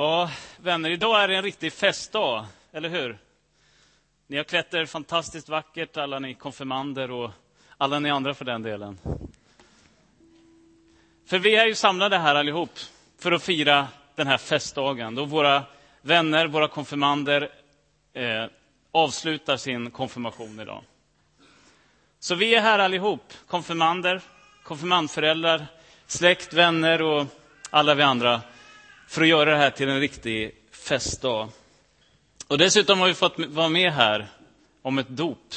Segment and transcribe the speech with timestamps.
[0.00, 3.18] Ja, vänner, idag är det en riktig festdag, eller hur?
[4.26, 7.30] Ni har klätt er fantastiskt vackert, alla ni konfirmander och
[7.78, 8.98] alla ni andra för den delen.
[11.26, 12.70] För vi är ju samlade här allihop
[13.18, 15.62] för att fira den här festdagen då våra
[16.02, 17.50] vänner, våra konfirmander
[18.12, 18.44] eh,
[18.92, 20.82] avslutar sin konfirmation idag.
[22.18, 24.20] Så vi är här allihop, konfirmander,
[24.62, 25.66] konfirmandföräldrar,
[26.06, 27.26] släkt, vänner och
[27.70, 28.40] alla vi andra
[29.10, 31.48] för att göra det här till en riktig festdag.
[32.46, 34.26] Och dessutom har vi fått vara med här
[34.82, 35.54] om ett dop.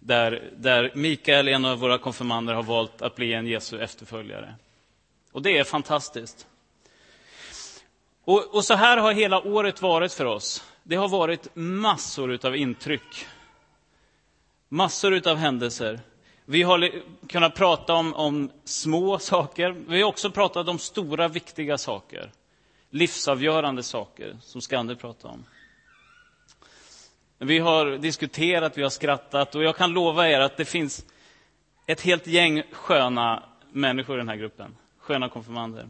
[0.00, 4.54] Där, där Mikael, en av våra konfirmander, har valt att bli en Jesu efterföljare.
[5.32, 6.46] Och det är fantastiskt.
[8.24, 10.64] Och, och så här har hela året varit för oss.
[10.82, 13.26] Det har varit massor av intryck.
[14.68, 16.00] Massor av händelser.
[16.44, 16.90] Vi har
[17.28, 19.70] kunnat prata om, om små saker.
[19.70, 22.30] Vi har också pratat om stora, viktiga saker.
[22.90, 25.44] Livsavgörande saker, som Skander pratade om.
[27.38, 31.06] Vi har diskuterat, vi har skrattat och jag kan lova er att det finns
[31.86, 34.76] ett helt gäng sköna människor i den här gruppen.
[34.98, 35.88] Sköna konfirmander.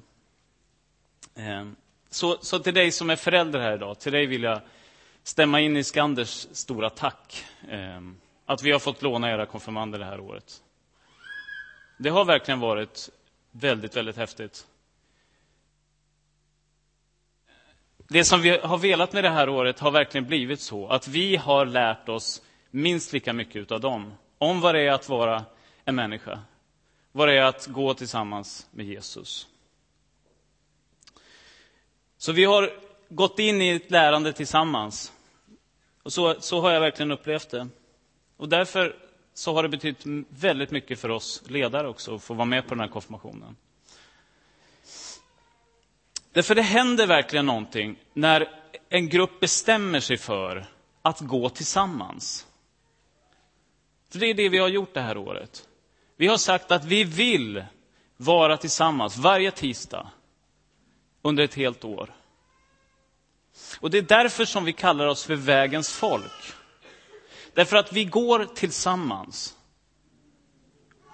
[1.34, 1.76] Ehm,
[2.10, 4.60] så, så till dig som är förälder här idag, till dig vill jag
[5.22, 7.44] stämma in i Skanders stora tack.
[7.70, 8.16] Ehm,
[8.52, 10.62] att vi har fått låna era konfirmander det här året.
[11.98, 13.10] Det har verkligen varit
[13.50, 14.66] väldigt, väldigt häftigt.
[18.08, 21.36] Det som vi har velat med det här året har verkligen blivit så att vi
[21.36, 24.14] har lärt oss minst lika mycket av dem.
[24.38, 25.44] Om vad det är att vara
[25.84, 26.40] en människa.
[27.12, 29.48] Vad det är att gå tillsammans med Jesus.
[32.16, 32.70] Så vi har
[33.08, 35.12] gått in i ett lärande tillsammans.
[36.02, 37.68] Och så, så har jag verkligen upplevt det.
[38.42, 38.96] Och därför
[39.34, 42.74] så har det betytt väldigt mycket för oss ledare också att få vara med på
[42.74, 43.56] den här konfirmationen.
[46.32, 48.48] Därför det händer verkligen någonting när
[48.88, 50.66] en grupp bestämmer sig för
[51.02, 52.46] att gå tillsammans.
[54.10, 55.68] För det är det vi har gjort det här året.
[56.16, 57.64] Vi har sagt att vi vill
[58.16, 60.10] vara tillsammans varje tisdag
[61.22, 62.14] under ett helt år.
[63.80, 66.54] Och det är därför som vi kallar oss för vägens folk.
[67.54, 69.56] Därför att vi går tillsammans.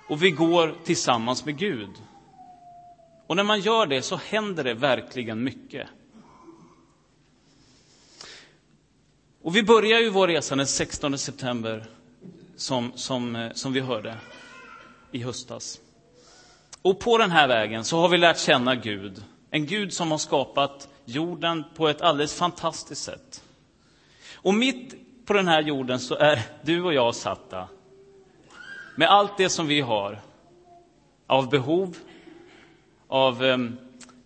[0.08, 1.90] Och vi går tillsammans med Gud.
[3.26, 5.88] Och när man gör det så händer det verkligen mycket.
[9.42, 11.86] Och vi börjar ju vår resa den 16 september,
[12.56, 14.16] som, som, eh, som vi hörde
[15.12, 15.80] i höstas.
[16.82, 19.24] Och på den här vägen så har vi lärt känna Gud.
[19.50, 23.42] En Gud som har skapat jorden på ett alldeles fantastiskt sätt.
[24.34, 24.94] Och mitt
[25.28, 27.68] på den här jorden så är du och jag satta
[28.96, 30.20] med allt det som vi har
[31.26, 31.96] av behov,
[33.08, 33.44] av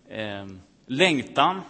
[0.09, 0.45] eh,
[0.85, 1.61] längtan,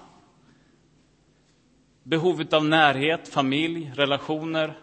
[2.04, 4.78] behovet av närhet, familj, relationer,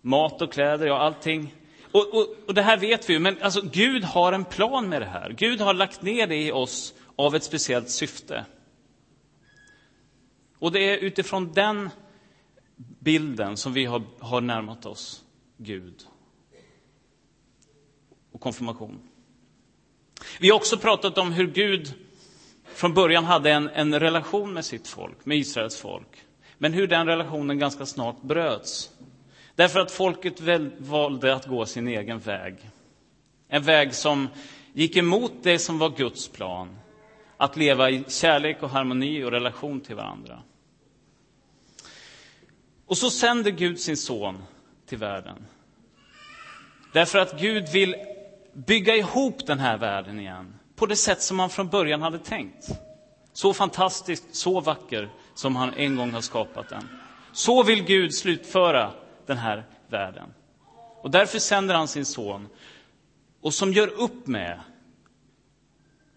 [0.00, 1.54] mat och kläder, ja allting.
[1.92, 5.02] Och, och, och det här vet vi ju, men alltså, Gud har en plan med
[5.02, 5.34] det här.
[5.38, 8.44] Gud har lagt ner det i oss av ett speciellt syfte.
[10.58, 11.90] Och det är utifrån den
[12.76, 15.24] bilden som vi har, har närmat oss
[15.56, 16.06] Gud
[18.32, 18.98] och konfirmation.
[20.40, 21.94] Vi har också pratat om hur Gud
[22.64, 26.24] från början hade en, en relation med sitt folk, med Israels folk.
[26.58, 28.90] Men hur den relationen ganska snart bröts.
[29.54, 32.70] Därför att folket väl, valde att gå sin egen väg.
[33.48, 34.28] En väg som
[34.72, 36.78] gick emot det som var Guds plan.
[37.36, 40.42] Att leva i kärlek och harmoni och relation till varandra.
[42.86, 44.42] Och så sänder Gud sin son
[44.86, 45.46] till världen.
[46.92, 47.96] Därför att Gud vill
[48.52, 52.68] bygga ihop den här världen igen på det sätt som han från början hade tänkt.
[53.32, 56.88] Så fantastiskt, så vacker som han en gång har skapat den.
[57.32, 58.92] Så vill Gud slutföra
[59.26, 60.34] den här världen.
[61.02, 62.48] Och därför sänder han sin son
[63.40, 64.60] och som gör upp med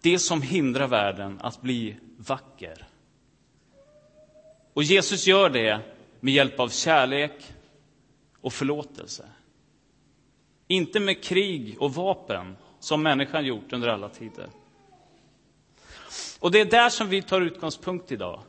[0.00, 2.88] det som hindrar världen att bli vacker.
[4.72, 5.80] Och Jesus gör det
[6.20, 7.52] med hjälp av kärlek
[8.40, 9.28] och förlåtelse.
[10.68, 14.48] Inte med krig och vapen, som människan gjort under alla tider.
[16.38, 18.40] Och det är där som vi tar utgångspunkt idag.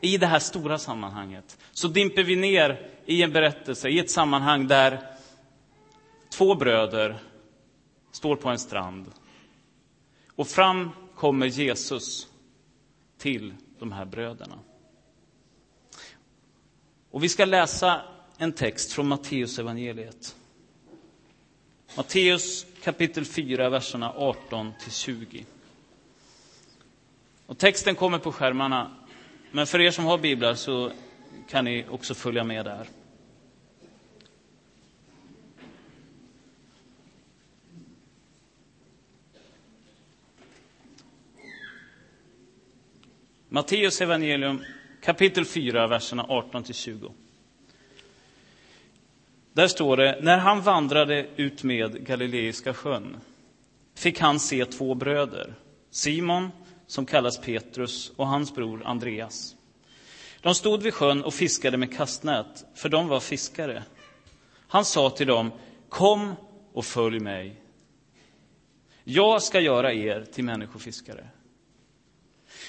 [0.00, 1.58] I det här stora sammanhanget.
[1.72, 5.00] Så dimper vi ner i en berättelse, i ett sammanhang där
[6.30, 7.18] två bröder
[8.12, 9.12] står på en strand.
[10.36, 12.28] Och fram kommer Jesus
[13.18, 14.58] till de här bröderna.
[17.14, 18.02] Och vi ska läsa
[18.38, 20.36] en text från Matteus evangeliet.
[21.96, 25.44] Matteus kapitel 4, verserna 18 till 20.
[27.46, 28.90] Och texten kommer på skärmarna,
[29.50, 30.90] men för er som har biblar så
[31.48, 32.88] kan ni också följa med där.
[43.48, 44.64] Matteus evangelium
[45.04, 47.12] kapitel 4, verserna 18 20.
[49.52, 53.16] Där står det, när han vandrade ut med Galileiska sjön
[53.94, 55.54] fick han se två bröder,
[55.90, 56.50] Simon,
[56.86, 59.56] som kallas Petrus, och hans bror Andreas.
[60.40, 63.82] De stod vid sjön och fiskade med kastnät, för de var fiskare.
[64.68, 65.52] Han sa till dem,
[65.88, 66.34] kom
[66.72, 67.60] och följ mig.
[69.04, 71.28] Jag ska göra er till människofiskare.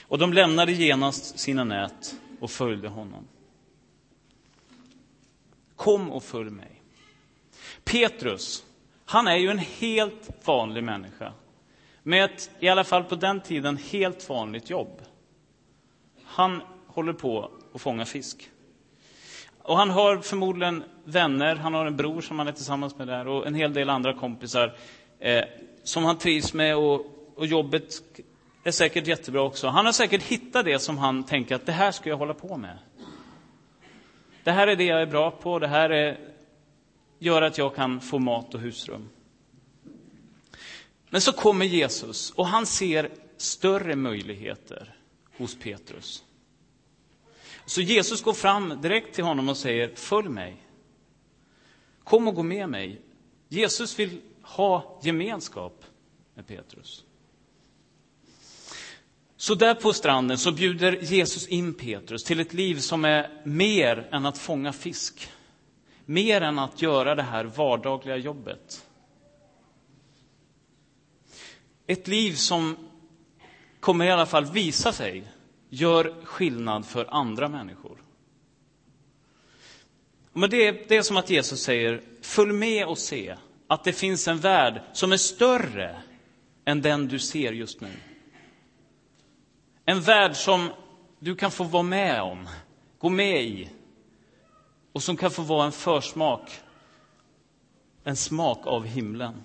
[0.01, 3.27] Och de lämnade genast sina nät och följde honom.
[5.75, 6.81] Kom och följ mig.
[7.83, 8.65] Petrus,
[9.05, 11.33] han är ju en helt vanlig människa.
[12.03, 15.01] Med ett, i alla fall på den tiden, helt vanligt jobb.
[16.23, 18.49] Han håller på att fånga fisk.
[19.61, 23.27] Och han har förmodligen vänner, han har en bror som han är tillsammans med där
[23.27, 24.77] och en hel del andra kompisar
[25.19, 25.43] eh,
[25.83, 27.05] som han trivs med och,
[27.35, 28.01] och jobbet
[28.67, 29.67] är säkert jättebra också.
[29.67, 32.57] Han har säkert hittat det som han tänker att det här ska jag hålla på
[32.57, 32.77] med.
[34.43, 36.19] Det här är det jag är bra på, det här är,
[37.19, 39.09] gör att jag kan få mat och husrum.
[41.09, 44.95] Men så kommer Jesus och han ser större möjligheter
[45.37, 46.23] hos Petrus.
[47.65, 50.57] Så Jesus går fram direkt till honom och säger, följ mig.
[52.03, 53.01] Kom och gå med mig.
[53.47, 55.85] Jesus vill ha gemenskap
[56.33, 57.03] med Petrus.
[59.37, 64.07] Så där på stranden så bjuder Jesus in Petrus till ett liv som är mer
[64.11, 65.29] än att fånga fisk.
[66.05, 68.85] Mer än att göra det här vardagliga jobbet.
[71.87, 72.77] Ett liv som
[73.79, 75.23] kommer i alla fall visa sig
[75.69, 77.97] gör skillnad för andra människor.
[80.33, 83.35] Men det, är, det är som att Jesus säger, följ med och se
[83.67, 86.01] att det finns en värld som är större
[86.65, 87.91] än den du ser just nu.
[89.85, 90.69] En värld som
[91.19, 92.47] du kan få vara med om,
[92.97, 93.69] gå med i
[94.91, 96.51] och som kan få vara en försmak,
[98.03, 99.43] en smak av himlen.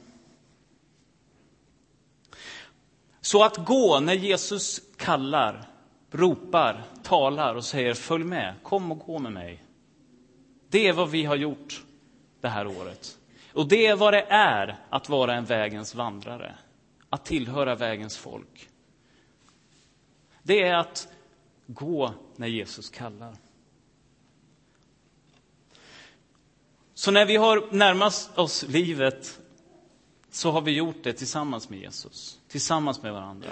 [3.20, 5.68] Så att gå när Jesus kallar,
[6.10, 9.64] ropar, talar och säger följ med, kom och gå med mig.
[10.68, 11.82] Det är vad vi har gjort
[12.40, 13.18] det här året.
[13.52, 16.54] Och det är vad det är att vara en vägens vandrare,
[17.10, 18.68] att tillhöra vägens folk.
[20.50, 21.08] Det är att
[21.66, 23.36] gå när Jesus kallar.
[26.94, 29.40] Så när vi har närmat oss livet
[30.30, 33.50] så har vi gjort det tillsammans med Jesus, tillsammans med varandra.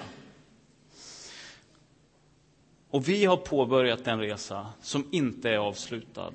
[2.90, 6.32] Och vi har påbörjat en resa som inte är avslutad.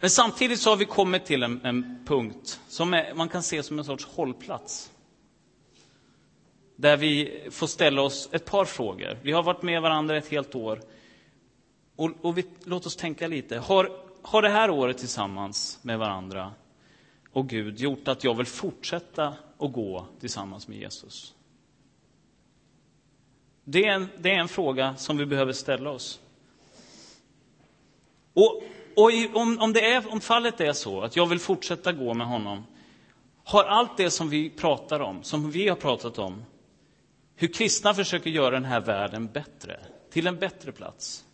[0.00, 3.62] Men samtidigt så har vi kommit till en, en punkt som är, man kan se
[3.62, 4.92] som en sorts hållplats
[6.76, 9.18] där vi får ställa oss ett par frågor.
[9.22, 10.80] Vi har varit med varandra ett helt år.
[11.96, 13.58] Och, och vi, låt oss tänka lite.
[13.58, 13.90] Har,
[14.22, 16.52] har det här året tillsammans med varandra
[17.32, 21.34] och Gud gjort att jag vill fortsätta att gå tillsammans med Jesus?
[23.64, 26.20] Det är en, det är en fråga som vi behöver ställa oss.
[28.34, 28.62] Och,
[28.96, 32.26] och om, om, det är, om fallet är så att jag vill fortsätta gå med
[32.26, 32.64] honom,
[33.44, 36.44] har allt det som vi pratar om, som vi har pratat om,
[37.36, 41.24] hur kristna försöker göra den här världen bättre, till en bättre plats.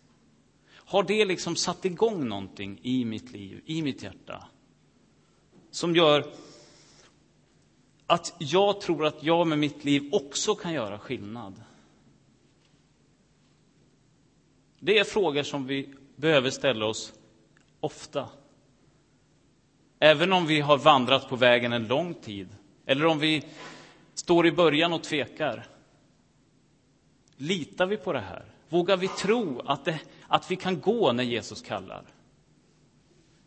[0.75, 4.47] Har det liksom satt igång någonting i mitt liv, i mitt hjärta?
[5.71, 6.25] Som gör
[8.07, 11.63] att jag tror att jag med mitt liv också kan göra skillnad.
[14.79, 17.13] Det är frågor som vi behöver ställa oss
[17.79, 18.29] ofta.
[19.99, 22.47] Även om vi har vandrat på vägen en lång tid,
[22.85, 23.43] eller om vi
[24.13, 25.67] står i början och tvekar.
[27.37, 28.45] Litar vi på det här?
[28.69, 32.03] Vågar vi tro att, det, att vi kan gå när Jesus kallar?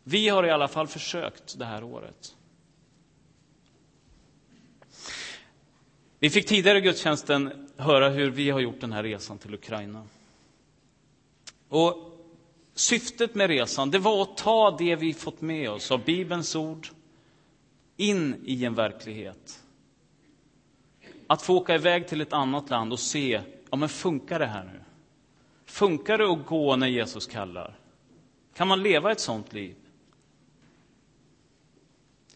[0.03, 2.35] Vi har i alla fall försökt det här året.
[6.19, 10.07] Vi fick tidigare i gudstjänsten höra hur vi har gjort den här resan till Ukraina.
[11.69, 12.17] Och
[12.73, 16.87] syftet med resan det var att ta det vi fått med oss av Bibelns ord
[17.97, 19.63] in i en verklighet.
[21.27, 24.63] Att få åka iväg till ett annat land och se ja men funkar det här
[24.63, 24.83] nu?
[25.65, 27.79] Funkar det att gå när Jesus kallar?
[28.55, 29.75] Kan man leva ett sånt liv?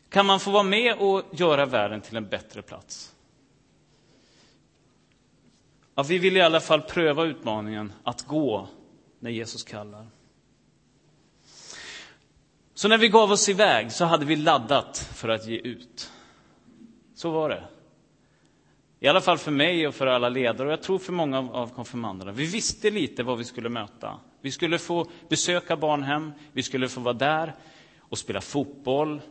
[0.09, 3.15] Kan man få vara med och göra världen till en bättre plats?
[5.95, 8.67] Ja, vi vill i alla fall pröva utmaningen att gå
[9.19, 10.07] när Jesus kallar.
[12.73, 16.11] Så när vi gav oss iväg så hade vi laddat för att ge ut.
[17.15, 17.63] Så var det.
[19.03, 21.67] I alla fall för mig och för alla ledare och jag tror för många av
[21.67, 22.31] konfirmanderna.
[22.31, 24.20] Vi visste lite vad vi skulle möta.
[24.41, 27.53] Vi skulle få besöka barnhem, vi skulle få vara där
[28.00, 29.22] och spela fotboll,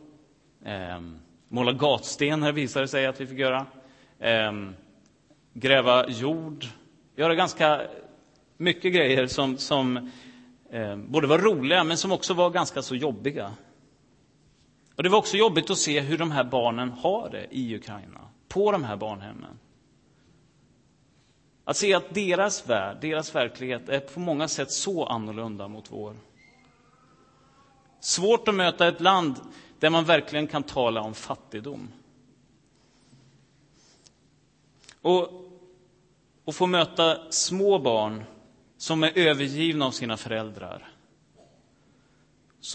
[0.65, 1.01] eh,
[1.47, 3.65] måla gatstenar visade sig att vi fick göra,
[4.19, 4.51] eh,
[5.53, 6.65] gräva jord,
[7.15, 7.81] göra ganska
[8.57, 10.11] mycket grejer som, som
[10.71, 13.51] eh, både var roliga men som också var ganska så jobbiga.
[14.95, 18.19] Och Det var också jobbigt att se hur de här barnen har det i Ukraina,
[18.53, 19.59] på de här barnhemmen.
[21.63, 26.15] Att se att deras värld, deras verklighet är på många sätt så annorlunda mot vår.
[27.99, 29.35] Svårt att möta ett land
[29.79, 31.91] där man verkligen kan tala om fattigdom.
[35.01, 35.29] Och,
[36.45, 38.23] och få möta små barn
[38.77, 40.91] som är övergivna av sina föräldrar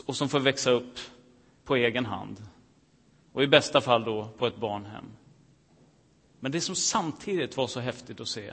[0.07, 0.99] och som får växa upp
[1.65, 2.43] på egen hand.
[3.33, 5.05] Och i bästa fall då på ett barnhem.
[6.41, 8.53] Men det som samtidigt var så häftigt att se,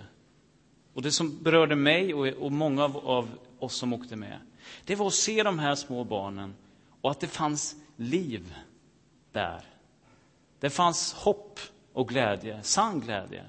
[0.94, 4.40] och det som berörde mig och, många av, av oss som åkte med,
[4.86, 6.56] det var att se de här små barnen
[7.02, 8.56] och att det fanns liv
[9.32, 9.64] där.
[10.60, 11.60] Det fanns hopp
[11.94, 13.46] och glädje, sann glädje.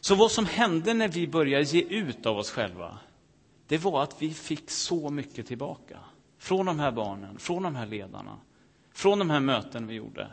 [0.00, 2.98] Så vad som hände när vi började ge ut av oss själva,
[3.66, 5.98] det var att vi fick så mycket tillbaka.
[6.38, 8.38] Från de här barnen, från de här ledarna,
[8.92, 10.30] från de här möten vi gjorde.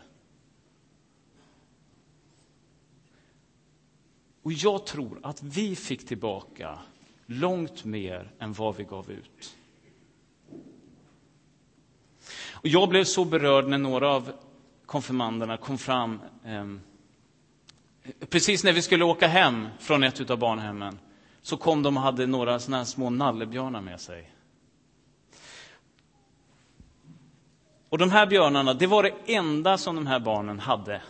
[4.44, 6.80] Och jag tror att vi fick tillbaka
[7.26, 9.56] långt mer än vad vi gav ut.
[12.52, 14.32] Och jag blev så berörd när några av
[14.86, 16.66] konfirmanderna kom fram eh,
[18.30, 21.00] Precis när vi skulle åka hem från ett av barnhemmen
[21.42, 24.32] så kom de och hade några såna här små nallebjörnar med sig.
[27.90, 31.02] Och de här björnarna, det var det enda som de här barnen hade.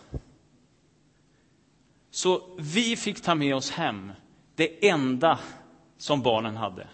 [2.14, 4.12] Så vi fick ta med oss hem
[4.54, 5.38] det enda
[5.96, 6.88] som barnen hade.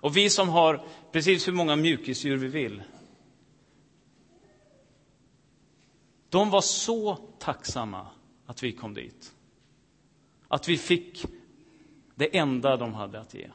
[0.00, 2.82] Och vi som har precis hur många mjukisdjur vi vill.
[6.28, 8.06] De var så tacksamma
[8.46, 9.34] att vi kom dit.
[10.48, 11.24] Att vi fick
[12.14, 13.50] det enda de hade att ge.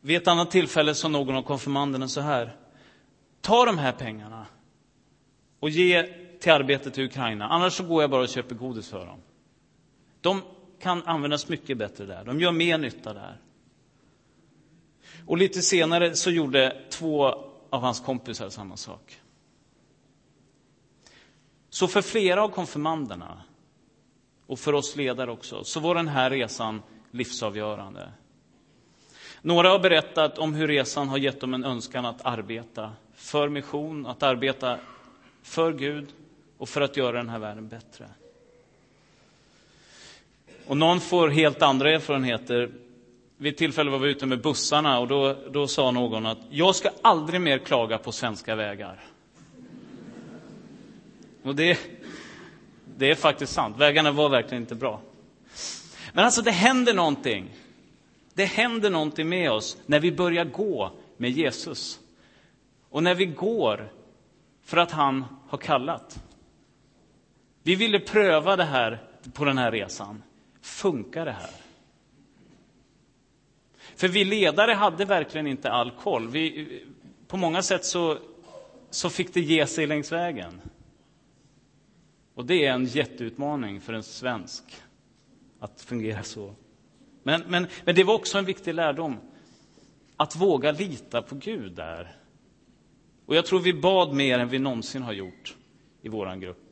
[0.00, 2.56] Vid ett annat tillfälle sa någon av konfirmanderna så här.
[3.40, 4.46] Ta de här pengarna
[5.60, 7.48] och ge till arbetet i Ukraina.
[7.48, 9.18] Annars så går jag bara och köper godis för dem.
[10.20, 10.42] De
[10.80, 12.24] kan användas mycket bättre där.
[12.24, 13.40] De gör mer nytta där.
[15.26, 17.24] Och lite senare så gjorde två
[17.70, 19.20] av hans kompisar samma sak.
[21.70, 23.42] Så för flera av konfirmanderna
[24.46, 28.12] och för oss ledare också, så var den här resan livsavgörande.
[29.42, 34.06] Några har berättat om hur resan har gett dem en önskan att arbeta för mission,
[34.06, 34.78] att arbeta
[35.42, 36.14] för Gud
[36.58, 38.08] och för att göra den här världen bättre.
[40.66, 42.70] Och någon får helt andra erfarenheter.
[43.36, 46.76] Vid ett tillfälle var vi ute med bussarna och då, då sa någon att jag
[46.76, 49.04] ska aldrig mer klaga på svenska vägar.
[51.42, 51.78] Och det,
[52.96, 53.76] det är faktiskt sant.
[53.78, 55.00] Vägarna var verkligen inte bra.
[56.12, 57.50] Men alltså, det händer någonting.
[58.34, 62.00] Det händer någonting med oss när vi börjar gå med Jesus.
[62.90, 63.92] Och när vi går
[64.64, 66.18] för att han har kallat.
[67.66, 70.22] Vi ville pröva det här på den här resan.
[70.60, 71.50] Funkar det här?
[73.96, 76.28] För vi ledare hade verkligen inte all koll.
[76.28, 76.68] Vi,
[77.28, 78.18] på många sätt så,
[78.90, 80.60] så fick det ge sig längs vägen.
[82.34, 84.64] Och det är en jätteutmaning för en svensk
[85.60, 86.54] att fungera så.
[87.22, 89.16] Men, men, men det var också en viktig lärdom.
[90.16, 92.16] Att våga lita på Gud där.
[93.26, 95.56] Och jag tror vi bad mer än vi någonsin har gjort
[96.02, 96.65] i vår grupp.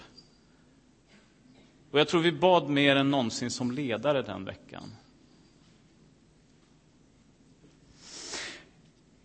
[1.95, 4.93] Och jag tror vi bad mer än någonsin som ledare den veckan.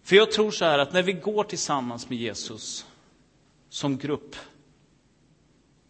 [0.03, 2.85] För jag tror så här att när vi går tillsammans med Jesus
[3.69, 4.35] som grupp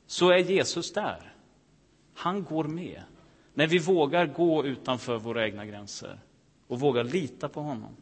[0.07, 1.33] så är Jesus där.
[2.13, 3.03] Han går med.
[3.53, 6.19] När vi vågar gå utanför våra egna gränser
[6.67, 7.95] och vågar lita på honom.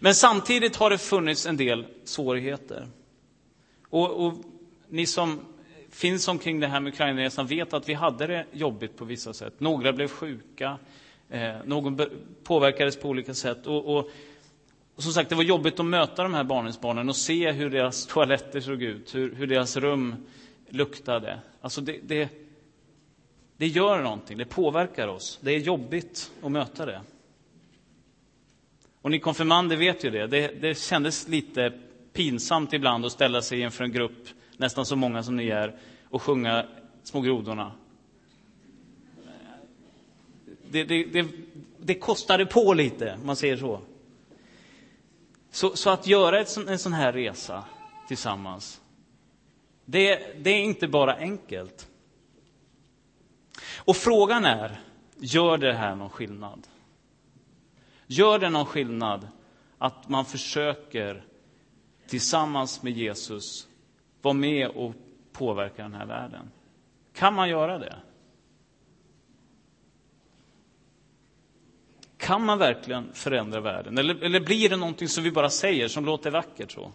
[0.00, 2.88] Men samtidigt har det funnits en del svårigheter.
[3.88, 4.34] Och, och
[4.88, 5.51] ni som
[5.92, 9.60] finns omkring det här med Ukrainaresan vet att vi hade det jobbigt på vissa sätt.
[9.60, 10.78] Några blev sjuka,
[11.30, 12.00] eh, någon
[12.44, 13.66] påverkades på olika sätt.
[13.66, 14.10] Och, och,
[14.94, 17.70] och som sagt, det var jobbigt att möta de här barnens barnen och se hur
[17.70, 20.14] deras toaletter såg ut, hur, hur deras rum
[20.68, 21.38] luktade.
[21.60, 22.28] Alltså det, det,
[23.56, 25.38] Det gör någonting, det påverkar oss.
[25.42, 27.00] Det är jobbigt att möta det.
[29.02, 30.26] Och ni konfirmander vet ju det.
[30.26, 30.60] det.
[30.60, 31.72] Det kändes lite
[32.12, 35.76] pinsamt ibland att ställa sig inför en grupp, nästan så många som ni är,
[36.10, 36.66] och sjunga
[37.02, 37.72] Små grodorna.
[40.70, 41.26] Det, det, det,
[41.78, 43.80] det kostade på lite, om man säger så.
[45.50, 47.64] Så, så att göra ett, en sån här resa
[48.08, 48.80] tillsammans,
[49.84, 51.88] det, det är inte bara enkelt.
[53.76, 54.80] Och frågan är,
[55.16, 56.66] gör det här någon skillnad?
[58.06, 59.28] Gör det någon skillnad
[59.78, 61.24] att man försöker
[62.06, 63.68] tillsammans med Jesus
[64.22, 64.94] vara med och
[65.32, 66.50] påverka den här världen?
[67.14, 67.96] Kan man göra det?
[72.16, 73.98] Kan man verkligen förändra världen?
[73.98, 76.92] Eller, eller blir det någonting som vi bara säger, som låter vackert så?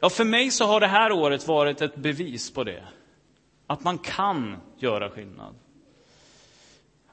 [0.00, 2.84] Ja, för mig så har det här året varit ett bevis på det.
[3.66, 5.54] Att man kan göra skillnad.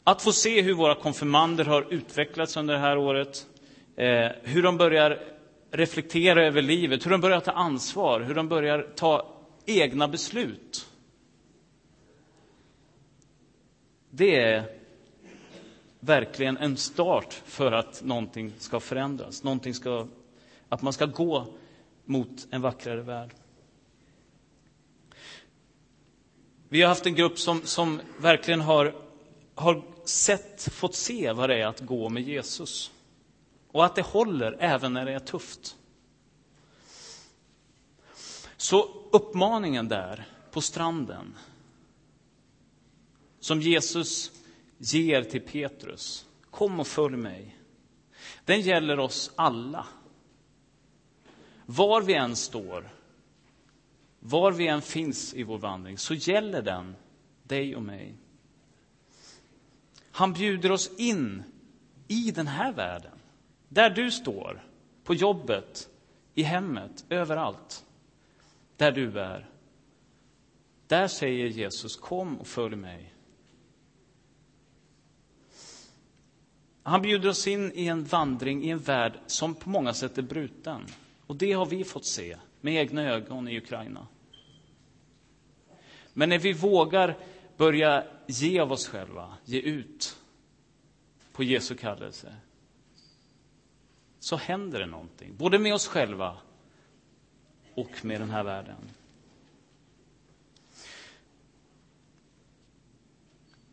[0.04, 3.46] Att få se hur våra konfirmander har utvecklats under det här året,
[3.96, 5.20] eh, hur de börjar
[5.78, 10.88] reflektera över livet, hur de börjar ta ansvar, hur de börjar ta egna beslut.
[14.10, 14.64] Det är
[16.00, 20.08] verkligen en start för att någonting ska förändras, någonting ska,
[20.70, 21.48] att man ska gå
[22.06, 23.30] mot en vackrare värld.
[26.70, 28.96] Vi har haft en grupp som, som verkligen har,
[29.56, 32.92] har sett, fått se vad det är att gå med Jesus.
[33.76, 35.78] Och att det håller även när det är tufft.
[38.58, 41.36] Så uppmaningen där på stranden,
[43.40, 44.32] som Jesus
[44.78, 47.58] ger till Petrus, kom och följ mig,
[48.46, 49.88] den gäller oss alla.
[51.66, 52.90] Var vi än står,
[54.20, 56.96] var vi än finns i vår vandring, så gäller den
[57.44, 58.16] dig och mig.
[60.12, 61.44] Han bjuder oss in
[62.08, 63.15] i den här världen,
[63.70, 64.64] där du står,
[65.04, 65.90] på jobbet,
[66.34, 67.86] i hemmet, överallt,
[68.78, 69.50] där du är.
[70.88, 73.14] Där säger Jesus, kom och följ mig.
[76.84, 80.22] Han bjuder oss in i en vandring i en värld som på många sätt är
[80.22, 80.86] bruten.
[81.28, 84.08] Och det har vi fått se med egna ögon i Ukraina.
[86.14, 87.18] Men när vi vågar
[87.58, 90.18] börja ge av oss själva, ge ut
[91.32, 92.36] på Jesu kallelse,
[94.26, 96.38] så händer det någonting, både med oss själva
[97.76, 98.76] och med den här världen.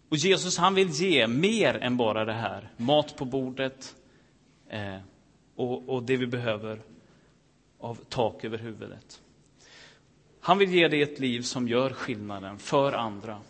[0.08, 3.94] Och Jesus han vill ge mer än bara det här, mat på bordet
[4.68, 4.98] eh,
[5.56, 6.80] och, och det vi behöver
[7.78, 9.22] av tak över huvudet.
[10.40, 13.40] Han vill ge dig ett liv som gör skillnaden för andra.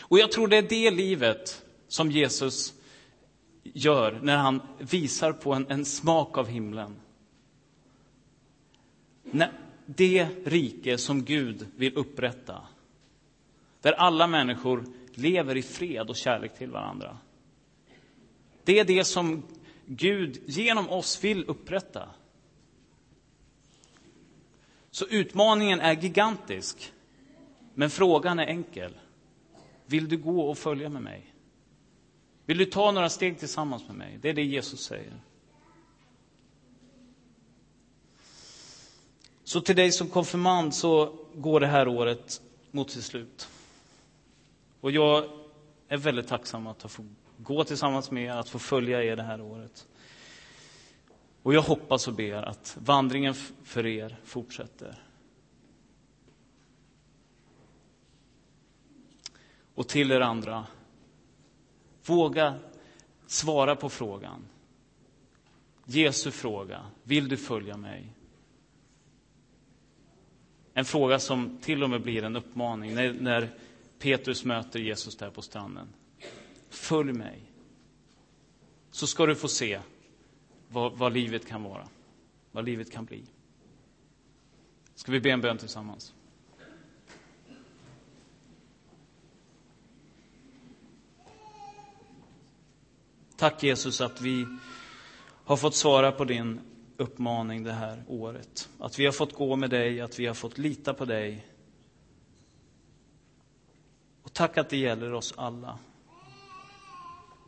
[0.00, 2.79] Och jag tror det är det livet som Jesus
[3.62, 6.96] gör när han visar på en, en smak av himlen.
[9.86, 12.62] Det rike som Gud vill upprätta.
[13.80, 17.16] Där alla människor lever i fred och kärlek till varandra.
[18.64, 19.42] Det är det som
[19.86, 22.08] Gud genom oss vill upprätta.
[24.90, 26.92] Så utmaningen är gigantisk.
[27.74, 28.94] Men frågan är enkel.
[29.86, 31.29] Vill du gå och följa med mig?
[32.50, 34.18] Vill du ta några steg tillsammans med mig?
[34.22, 35.20] Det är det Jesus säger.
[39.44, 43.48] Så till dig som konfirmand så går det här året mot sitt slut.
[44.80, 45.24] Och jag
[45.88, 49.40] är väldigt tacksam att få gå tillsammans med er, att få följa er det här
[49.40, 49.88] året.
[51.42, 53.34] Och jag hoppas och ber att vandringen
[53.64, 55.02] för er fortsätter.
[59.74, 60.66] Och till er andra,
[62.04, 62.58] våga
[63.26, 64.44] svara på frågan.
[65.84, 68.12] Jesu fråga, vill du följa mig?
[70.74, 73.48] En fråga som till och med blir en uppmaning när, när
[73.98, 75.88] Petrus möter Jesus där på stranden.
[76.68, 77.42] Följ mig,
[78.90, 79.80] så ska du få se
[80.68, 81.88] vad, vad livet kan vara,
[82.52, 83.22] vad livet kan bli.
[84.94, 86.14] Ska vi be en bön tillsammans?
[93.40, 94.46] Tack Jesus att vi
[95.44, 96.60] har fått svara på din
[96.96, 98.68] uppmaning det här året.
[98.78, 101.46] Att vi har fått gå med dig, att vi har fått lita på dig.
[104.22, 105.78] Och tack att det gäller oss alla.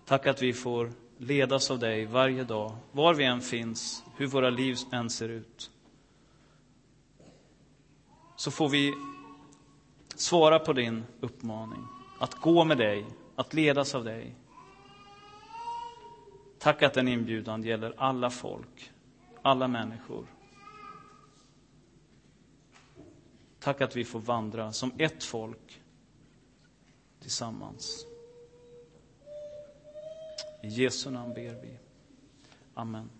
[0.06, 4.50] Tack att vi får ledas av dig varje dag, var vi än finns, hur våra
[4.50, 5.70] liv än ser ut.
[8.36, 8.94] Så får vi
[10.14, 11.86] svara på din uppmaning.
[12.20, 14.34] att gå med dig, att ledas av dig.
[16.62, 18.92] Tack att den inbjudan gäller alla folk,
[19.42, 20.26] alla människor.
[23.58, 25.82] Tack att vi får vandra som ett folk
[27.20, 28.06] tillsammans.
[30.62, 31.78] I Jesu namn ber vi.
[32.74, 33.10] Amen.